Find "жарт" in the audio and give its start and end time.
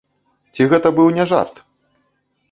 1.31-1.61